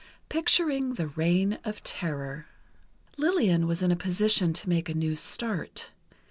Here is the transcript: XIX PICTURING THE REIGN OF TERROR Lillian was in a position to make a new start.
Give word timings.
XIX 0.01 0.29
PICTURING 0.29 0.93
THE 0.95 1.07
REIGN 1.09 1.59
OF 1.63 1.83
TERROR 1.83 2.47
Lillian 3.17 3.67
was 3.67 3.83
in 3.83 3.91
a 3.91 3.95
position 3.95 4.51
to 4.51 4.67
make 4.67 4.89
a 4.89 4.95
new 4.95 5.15
start. 5.15 5.91